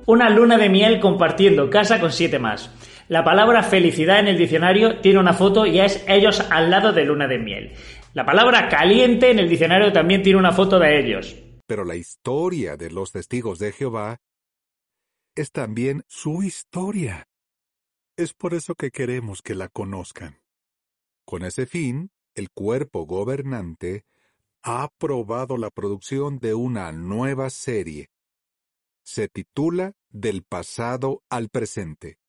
Una 0.05 0.29
luna 0.29 0.57
de 0.57 0.69
miel 0.69 0.99
compartiendo 0.99 1.69
casa 1.69 1.99
con 1.99 2.11
siete 2.11 2.37
más. 2.37 2.69
La 3.07 3.23
palabra 3.23 3.63
felicidad 3.63 4.19
en 4.19 4.27
el 4.27 4.37
diccionario 4.37 4.99
tiene 4.99 5.19
una 5.19 5.33
foto 5.33 5.65
y 5.65 5.79
es 5.79 6.03
ellos 6.07 6.41
al 6.51 6.69
lado 6.69 6.93
de 6.93 7.05
luna 7.05 7.27
de 7.27 7.39
miel. 7.39 7.73
La 8.13 8.25
palabra 8.25 8.69
caliente 8.69 9.31
en 9.31 9.39
el 9.39 9.49
diccionario 9.49 9.91
también 9.91 10.21
tiene 10.21 10.39
una 10.39 10.51
foto 10.51 10.79
de 10.79 10.99
ellos. 10.99 11.35
Pero 11.67 11.83
la 11.85 11.95
historia 11.95 12.77
de 12.77 12.91
los 12.91 13.11
testigos 13.11 13.59
de 13.59 13.71
Jehová 13.71 14.17
es 15.35 15.51
también 15.51 16.03
su 16.07 16.43
historia. 16.43 17.27
Es 18.15 18.33
por 18.33 18.53
eso 18.53 18.75
que 18.75 18.91
queremos 18.91 19.41
que 19.41 19.55
la 19.55 19.67
conozcan. 19.69 20.44
Con 21.25 21.43
ese 21.43 21.65
fin, 21.65 22.11
el 22.35 22.51
cuerpo 22.51 23.07
gobernante 23.07 24.03
ha 24.61 24.83
aprobado 24.83 25.57
la 25.57 25.71
producción 25.71 26.37
de 26.37 26.53
una 26.53 26.91
nueva 26.91 27.49
serie. 27.49 28.09
Se 29.03 29.27
titula 29.27 29.93
Del 30.09 30.43
pasado 30.43 31.23
al 31.27 31.49
presente. 31.49 32.19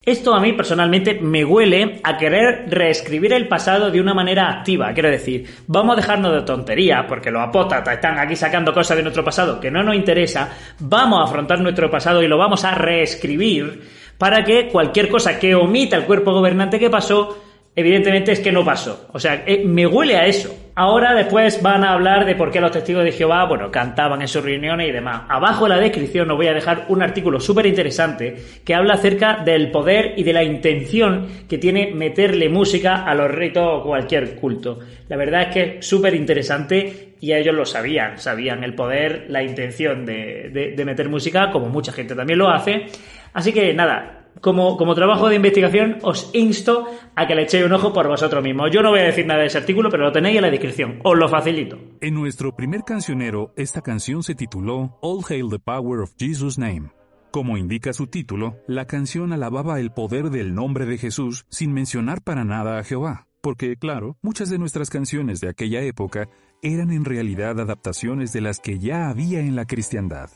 Esto 0.00 0.34
a 0.34 0.40
mí 0.40 0.52
personalmente 0.52 1.18
me 1.20 1.44
huele 1.44 2.00
a 2.04 2.16
querer 2.16 2.66
reescribir 2.68 3.32
el 3.32 3.48
pasado 3.48 3.90
de 3.90 4.00
una 4.00 4.14
manera 4.14 4.48
activa. 4.50 4.92
Quiero 4.92 5.10
decir, 5.10 5.48
vamos 5.66 5.94
a 5.94 6.00
dejarnos 6.00 6.32
de 6.34 6.42
tonterías, 6.42 7.06
porque 7.08 7.32
los 7.32 7.42
apóstatas 7.42 7.94
están 7.94 8.18
aquí 8.20 8.36
sacando 8.36 8.72
cosas 8.72 8.98
de 8.98 9.02
nuestro 9.02 9.24
pasado 9.24 9.58
que 9.58 9.70
no 9.70 9.82
nos 9.82 9.96
interesa. 9.96 10.56
Vamos 10.78 11.20
a 11.20 11.24
afrontar 11.24 11.60
nuestro 11.60 11.90
pasado 11.90 12.22
y 12.22 12.28
lo 12.28 12.38
vamos 12.38 12.64
a 12.64 12.74
reescribir 12.74 13.82
para 14.16 14.44
que 14.44 14.68
cualquier 14.68 15.08
cosa 15.08 15.40
que 15.40 15.56
omita 15.56 15.96
el 15.96 16.04
cuerpo 16.04 16.32
gobernante 16.32 16.78
que 16.78 16.90
pasó 16.90 17.53
evidentemente 17.76 18.32
es 18.32 18.40
que 18.40 18.52
no 18.52 18.64
pasó. 18.64 19.06
O 19.12 19.18
sea, 19.18 19.44
eh, 19.46 19.64
me 19.64 19.86
huele 19.86 20.16
a 20.16 20.26
eso. 20.26 20.54
Ahora 20.76 21.14
después 21.14 21.62
van 21.62 21.84
a 21.84 21.92
hablar 21.92 22.26
de 22.26 22.34
por 22.34 22.50
qué 22.50 22.60
los 22.60 22.72
testigos 22.72 23.04
de 23.04 23.12
Jehová, 23.12 23.44
bueno, 23.44 23.70
cantaban 23.70 24.20
en 24.22 24.26
sus 24.26 24.42
reuniones 24.42 24.88
y 24.88 24.92
demás. 24.92 25.22
Abajo 25.28 25.66
en 25.66 25.70
la 25.70 25.78
descripción 25.78 26.28
os 26.28 26.36
voy 26.36 26.48
a 26.48 26.52
dejar 26.52 26.86
un 26.88 27.00
artículo 27.00 27.38
súper 27.38 27.66
interesante 27.66 28.34
que 28.64 28.74
habla 28.74 28.94
acerca 28.94 29.36
del 29.44 29.70
poder 29.70 30.14
y 30.16 30.24
de 30.24 30.32
la 30.32 30.42
intención 30.42 31.28
que 31.48 31.58
tiene 31.58 31.94
meterle 31.94 32.48
música 32.48 33.04
a 33.04 33.14
los 33.14 33.30
ritos 33.30 33.62
o 33.64 33.82
cualquier 33.84 34.34
culto. 34.34 34.80
La 35.08 35.16
verdad 35.16 35.42
es 35.42 35.48
que 35.54 35.78
es 35.78 35.86
súper 35.86 36.12
interesante 36.12 37.14
y 37.20 37.32
ellos 37.32 37.54
lo 37.54 37.66
sabían, 37.66 38.18
sabían 38.18 38.64
el 38.64 38.74
poder, 38.74 39.26
la 39.28 39.44
intención 39.44 40.04
de, 40.04 40.74
de 40.76 40.84
meter 40.84 41.08
música, 41.08 41.52
como 41.52 41.68
mucha 41.68 41.92
gente 41.92 42.16
también 42.16 42.40
lo 42.40 42.50
hace. 42.50 42.86
Así 43.32 43.52
que 43.52 43.72
nada, 43.74 44.24
como, 44.40 44.76
como, 44.76 44.94
trabajo 44.94 45.28
de 45.28 45.36
investigación, 45.36 45.98
os 46.02 46.30
insto 46.34 46.88
a 47.14 47.26
que 47.26 47.34
le 47.34 47.42
echéis 47.42 47.64
un 47.64 47.72
ojo 47.72 47.92
por 47.92 48.08
vosotros 48.08 48.42
mismos. 48.42 48.70
Yo 48.70 48.82
no 48.82 48.90
voy 48.90 49.00
a 49.00 49.04
decir 49.04 49.26
nada 49.26 49.40
de 49.40 49.46
ese 49.46 49.58
artículo, 49.58 49.90
pero 49.90 50.04
lo 50.04 50.12
tenéis 50.12 50.36
en 50.36 50.42
la 50.42 50.50
descripción. 50.50 50.63
Os 51.04 51.18
lo 51.18 51.28
facilito. 51.28 51.78
En 52.00 52.14
nuestro 52.14 52.54
primer 52.54 52.82
cancionero, 52.82 53.52
esta 53.56 53.82
canción 53.82 54.22
se 54.22 54.34
tituló 54.34 54.98
All 55.02 55.22
Hail 55.28 55.48
the 55.50 55.58
Power 55.58 56.00
of 56.00 56.12
Jesus' 56.18 56.58
Name. 56.58 56.90
Como 57.30 57.56
indica 57.56 57.92
su 57.92 58.06
título, 58.06 58.56
la 58.68 58.86
canción 58.86 59.32
alababa 59.32 59.80
el 59.80 59.90
poder 59.90 60.30
del 60.30 60.54
nombre 60.54 60.86
de 60.86 60.98
Jesús 60.98 61.46
sin 61.48 61.72
mencionar 61.72 62.22
para 62.22 62.44
nada 62.44 62.78
a 62.78 62.84
Jehová. 62.84 63.26
Porque, 63.40 63.76
claro, 63.76 64.16
muchas 64.22 64.50
de 64.50 64.58
nuestras 64.58 64.88
canciones 64.88 65.40
de 65.40 65.48
aquella 65.48 65.82
época 65.82 66.28
eran 66.62 66.90
en 66.92 67.04
realidad 67.04 67.60
adaptaciones 67.60 68.32
de 68.32 68.40
las 68.40 68.60
que 68.60 68.78
ya 68.78 69.08
había 69.08 69.40
en 69.40 69.56
la 69.56 69.66
cristiandad. 69.66 70.30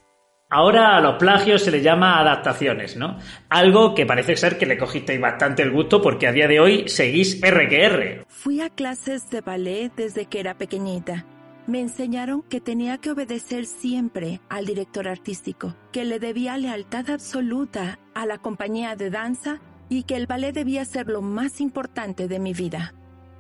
Ahora 0.50 0.96
a 0.96 1.00
los 1.02 1.16
plagios 1.16 1.62
se 1.62 1.70
le 1.70 1.82
llama 1.82 2.18
adaptaciones, 2.18 2.96
¿no? 2.96 3.18
Algo 3.50 3.94
que 3.94 4.06
parece 4.06 4.34
ser 4.34 4.56
que 4.56 4.64
le 4.64 4.78
cogisteis 4.78 5.20
bastante 5.20 5.62
el 5.62 5.70
gusto 5.70 6.00
porque 6.00 6.26
a 6.26 6.32
día 6.32 6.48
de 6.48 6.58
hoy 6.58 6.88
seguís 6.88 7.42
R 7.42 7.68
que 7.68 7.84
R. 7.84 8.24
Fui 8.28 8.62
a 8.62 8.70
clases 8.70 9.28
de 9.28 9.42
ballet 9.42 9.92
desde 9.94 10.24
que 10.24 10.40
era 10.40 10.56
pequeñita. 10.56 11.26
Me 11.66 11.80
enseñaron 11.80 12.40
que 12.40 12.62
tenía 12.62 12.96
que 12.96 13.10
obedecer 13.10 13.66
siempre 13.66 14.40
al 14.48 14.64
director 14.64 15.06
artístico, 15.06 15.76
que 15.92 16.06
le 16.06 16.18
debía 16.18 16.56
lealtad 16.56 17.10
absoluta 17.10 17.98
a 18.14 18.24
la 18.24 18.38
compañía 18.38 18.96
de 18.96 19.10
danza 19.10 19.60
y 19.90 20.04
que 20.04 20.16
el 20.16 20.26
ballet 20.26 20.54
debía 20.54 20.86
ser 20.86 21.08
lo 21.08 21.20
más 21.20 21.60
importante 21.60 22.26
de 22.26 22.38
mi 22.38 22.54
vida. 22.54 22.94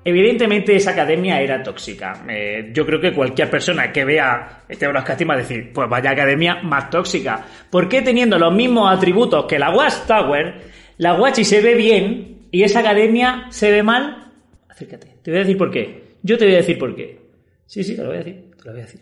Evidentemente 0.08 0.74
esa 0.74 0.92
academia 0.92 1.38
era 1.38 1.62
tóxica. 1.62 2.24
Eh, 2.30 2.70
yo 2.72 2.86
creo 2.86 2.98
que 2.98 3.12
cualquier 3.12 3.50
persona 3.50 3.92
que 3.92 4.06
vea 4.06 4.64
este 4.66 4.88
broadcasting 4.88 5.28
va 5.28 5.34
a 5.34 5.36
decir, 5.36 5.70
pues 5.70 5.86
vaya 5.86 6.12
academia 6.12 6.62
más 6.62 6.88
tóxica. 6.88 7.44
¿Por 7.68 7.90
qué 7.90 8.00
teniendo 8.00 8.38
los 8.38 8.54
mismos 8.54 8.90
atributos 8.90 9.44
que 9.44 9.58
la 9.58 9.70
Watchtower, 9.70 10.62
la 10.96 11.12
Watchi 11.12 11.44
se 11.44 11.60
ve 11.60 11.74
bien 11.74 12.48
y 12.50 12.62
esa 12.62 12.80
academia 12.80 13.48
se 13.50 13.70
ve 13.70 13.82
mal? 13.82 14.32
Acércate, 14.66 15.18
te 15.22 15.30
voy 15.30 15.40
a 15.40 15.42
decir 15.42 15.58
por 15.58 15.70
qué. 15.70 16.16
Yo 16.22 16.38
te 16.38 16.46
voy 16.46 16.54
a 16.54 16.58
decir 16.58 16.78
por 16.78 16.96
qué. 16.96 17.20
Sí, 17.66 17.84
sí, 17.84 17.94
te 17.94 18.00
lo 18.00 18.08
voy 18.08 18.16
a 18.16 18.20
decir, 18.20 18.50
te 18.56 18.64
lo 18.64 18.72
voy 18.72 18.80
a 18.80 18.84
decir. 18.84 19.00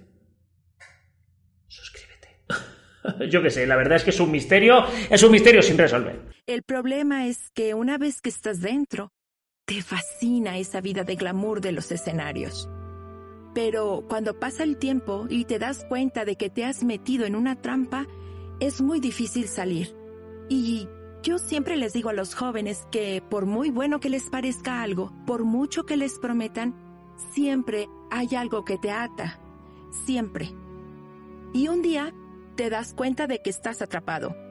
Suscríbete. 1.68 3.28
Yo 3.30 3.40
qué 3.42 3.50
sé, 3.50 3.64
la 3.64 3.76
verdad 3.76 3.94
es 3.94 4.02
que 4.02 4.10
es 4.10 4.18
un 4.18 4.32
misterio, 4.32 4.84
es 5.08 5.22
un 5.22 5.30
misterio 5.30 5.62
sin 5.62 5.78
resolver. 5.78 6.16
El 6.48 6.64
problema 6.64 7.28
es 7.28 7.52
que 7.54 7.74
una 7.74 7.96
vez 7.96 8.20
que 8.20 8.30
estás 8.30 8.60
dentro, 8.60 9.12
te 9.66 9.82
fascina 9.82 10.58
esa 10.58 10.80
vida 10.80 11.02
de 11.02 11.16
glamour 11.16 11.60
de 11.60 11.72
los 11.72 11.90
escenarios. 11.90 12.70
Pero 13.52 14.04
cuando 14.08 14.38
pasa 14.38 14.62
el 14.62 14.76
tiempo 14.76 15.26
y 15.28 15.44
te 15.44 15.58
das 15.58 15.84
cuenta 15.88 16.24
de 16.24 16.36
que 16.36 16.50
te 16.50 16.64
has 16.64 16.84
metido 16.84 17.26
en 17.26 17.34
una 17.34 17.56
trampa, 17.56 18.06
es 18.60 18.80
muy 18.80 19.00
difícil 19.00 19.48
salir. 19.48 19.94
Y 20.48 20.88
yo 21.22 21.38
siempre 21.38 21.76
les 21.76 21.92
digo 21.92 22.10
a 22.10 22.12
los 22.12 22.34
jóvenes 22.34 22.86
que 22.92 23.22
por 23.28 23.46
muy 23.46 23.70
bueno 23.70 23.98
que 23.98 24.08
les 24.08 24.30
parezca 24.30 24.82
algo, 24.82 25.12
por 25.26 25.44
mucho 25.44 25.84
que 25.84 25.96
les 25.96 26.18
prometan, 26.20 26.74
siempre 27.32 27.88
hay 28.10 28.36
algo 28.36 28.64
que 28.64 28.78
te 28.78 28.92
ata. 28.92 29.40
Siempre. 30.04 30.54
Y 31.52 31.68
un 31.68 31.82
día 31.82 32.14
te 32.54 32.70
das 32.70 32.94
cuenta 32.94 33.26
de 33.26 33.42
que 33.42 33.50
estás 33.50 33.82
atrapado. 33.82 34.45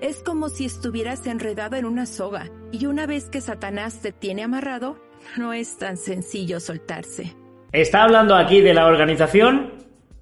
Es 0.00 0.22
como 0.22 0.48
si 0.48 0.64
estuvieras 0.64 1.26
enredado 1.26 1.74
en 1.74 1.84
una 1.84 2.06
soga 2.06 2.48
y 2.70 2.86
una 2.86 3.06
vez 3.06 3.28
que 3.30 3.40
Satanás 3.40 4.00
te 4.00 4.12
tiene 4.12 4.44
amarrado, 4.44 4.96
no 5.36 5.52
es 5.52 5.76
tan 5.76 5.96
sencillo 5.96 6.60
soltarse. 6.60 7.34
¿Está 7.72 8.04
hablando 8.04 8.36
aquí 8.36 8.60
de 8.60 8.74
la 8.74 8.86
organización? 8.86 9.72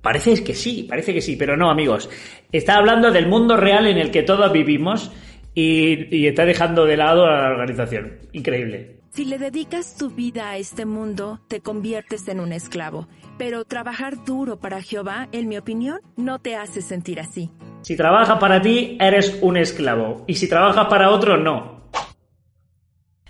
Parece 0.00 0.42
que 0.42 0.54
sí, 0.54 0.86
parece 0.88 1.12
que 1.12 1.20
sí, 1.20 1.36
pero 1.36 1.58
no, 1.58 1.70
amigos. 1.70 2.08
Está 2.52 2.76
hablando 2.76 3.10
del 3.10 3.26
mundo 3.26 3.58
real 3.58 3.86
en 3.86 3.98
el 3.98 4.10
que 4.10 4.22
todos 4.22 4.50
vivimos 4.50 5.12
y, 5.54 6.16
y 6.16 6.26
está 6.26 6.46
dejando 6.46 6.86
de 6.86 6.96
lado 6.96 7.26
a 7.26 7.42
la 7.42 7.48
organización. 7.50 8.18
Increíble. 8.32 9.00
Si 9.10 9.26
le 9.26 9.38
dedicas 9.38 9.96
tu 9.96 10.08
vida 10.08 10.50
a 10.50 10.56
este 10.56 10.86
mundo, 10.86 11.40
te 11.48 11.60
conviertes 11.60 12.28
en 12.28 12.40
un 12.40 12.52
esclavo. 12.52 13.08
Pero 13.36 13.64
trabajar 13.66 14.24
duro 14.24 14.58
para 14.58 14.80
Jehová, 14.80 15.28
en 15.32 15.48
mi 15.48 15.58
opinión, 15.58 16.00
no 16.16 16.38
te 16.38 16.56
hace 16.56 16.80
sentir 16.80 17.20
así. 17.20 17.50
Si 17.86 17.96
trabajas 17.96 18.40
para 18.40 18.60
ti, 18.60 18.98
eres 19.00 19.38
un 19.42 19.56
esclavo. 19.56 20.24
Y 20.26 20.34
si 20.34 20.48
trabajas 20.48 20.86
para 20.86 21.10
otro, 21.10 21.36
no. 21.36 21.86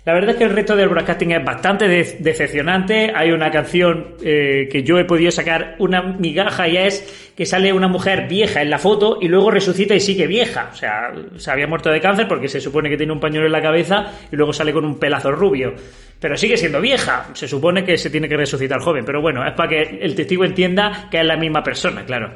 La 0.03 0.13
verdad 0.13 0.31
es 0.31 0.37
que 0.37 0.45
el 0.45 0.49
resto 0.49 0.75
del 0.75 0.89
broadcasting 0.89 1.33
es 1.33 1.45
bastante 1.45 1.87
decepcionante. 1.87 3.11
Hay 3.13 3.29
una 3.29 3.51
canción 3.51 4.15
eh, 4.23 4.67
que 4.71 4.81
yo 4.81 4.97
he 4.97 5.05
podido 5.05 5.29
sacar 5.29 5.75
una 5.77 6.01
migaja 6.01 6.67
y 6.67 6.77
es 6.77 7.33
que 7.35 7.45
sale 7.45 7.71
una 7.71 7.87
mujer 7.87 8.27
vieja 8.27 8.63
en 8.63 8.71
la 8.71 8.79
foto 8.79 9.19
y 9.21 9.27
luego 9.27 9.51
resucita 9.51 9.93
y 9.93 9.99
sigue 9.99 10.25
vieja. 10.25 10.69
O 10.71 10.75
sea, 10.75 11.11
se 11.35 11.51
había 11.51 11.67
muerto 11.67 11.91
de 11.91 12.01
cáncer 12.01 12.27
porque 12.27 12.47
se 12.47 12.59
supone 12.59 12.89
que 12.89 12.97
tiene 12.97 13.13
un 13.13 13.19
pañuelo 13.19 13.45
en 13.45 13.51
la 13.51 13.61
cabeza 13.61 14.13
y 14.31 14.35
luego 14.37 14.53
sale 14.53 14.73
con 14.73 14.85
un 14.85 14.97
pelazo 14.97 15.31
rubio. 15.31 15.75
Pero 16.19 16.35
sigue 16.35 16.57
siendo 16.57 16.81
vieja. 16.81 17.27
Se 17.33 17.47
supone 17.47 17.85
que 17.85 17.95
se 17.97 18.09
tiene 18.09 18.27
que 18.27 18.37
resucitar 18.37 18.79
joven. 18.79 19.05
Pero 19.05 19.21
bueno, 19.21 19.45
es 19.45 19.53
para 19.53 19.69
que 19.69 19.99
el 20.01 20.15
testigo 20.15 20.45
entienda 20.45 21.09
que 21.11 21.19
es 21.19 21.25
la 21.25 21.37
misma 21.37 21.61
persona, 21.61 22.05
claro. 22.05 22.31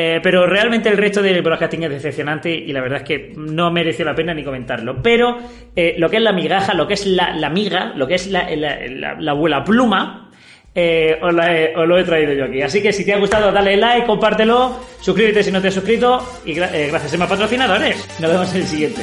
Eh, 0.00 0.20
pero 0.22 0.46
realmente 0.46 0.88
el 0.88 0.96
resto 0.96 1.20
del 1.20 1.42
broadcasting 1.42 1.82
es 1.82 1.90
decepcionante 1.90 2.54
y 2.54 2.72
la 2.72 2.80
verdad 2.80 2.98
es 2.98 3.04
que 3.04 3.32
no 3.36 3.72
mereció 3.72 4.04
la 4.04 4.14
pena 4.14 4.32
ni 4.32 4.44
comentarlo. 4.44 5.02
Pero 5.02 5.38
eh, 5.74 5.96
lo 5.98 6.08
que 6.08 6.18
es 6.18 6.22
la 6.22 6.30
migaja, 6.30 6.72
lo 6.72 6.86
que 6.86 6.94
es 6.94 7.04
la, 7.04 7.50
miga, 7.50 7.94
lo 7.96 8.06
que 8.06 8.14
es 8.14 8.28
la, 8.28 8.48
la, 8.54 9.30
abuela 9.32 9.64
pluma, 9.64 10.30
eh, 10.72 11.18
os, 11.20 11.34
lo 11.34 11.98
he 11.98 12.04
traído 12.04 12.32
yo 12.32 12.44
aquí. 12.44 12.62
Así 12.62 12.80
que 12.80 12.92
si 12.92 13.04
te 13.04 13.12
ha 13.12 13.18
gustado, 13.18 13.50
dale 13.50 13.76
like, 13.76 14.06
compártelo, 14.06 14.78
suscríbete 15.00 15.42
si 15.42 15.50
no 15.50 15.60
te 15.60 15.66
has 15.66 15.74
suscrito 15.74 16.24
y 16.44 16.54
gracias 16.54 17.14
a 17.14 17.16
mis 17.16 17.26
patrocinadores. 17.26 18.20
Nos 18.20 18.30
vemos 18.30 18.54
en 18.54 18.60
el 18.60 18.66
siguiente. 18.68 19.02